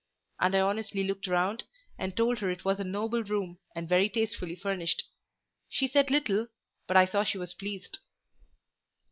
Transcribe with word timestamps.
And 0.39 0.55
I 0.55 0.61
honestly 0.61 1.03
looked 1.03 1.27
round, 1.27 1.65
and 1.99 2.17
told 2.17 2.39
her 2.39 2.49
it 2.49 2.65
was 2.65 2.79
a 2.79 2.83
noble 2.83 3.23
room, 3.23 3.59
and 3.75 3.87
very 3.87 4.09
tastefully 4.09 4.55
furnished. 4.55 5.03
She 5.69 5.87
said 5.87 6.09
little, 6.09 6.47
but 6.87 6.97
I 6.97 7.05
saw 7.05 7.23
she 7.23 7.37
was 7.37 7.53
pleased. 7.53 7.99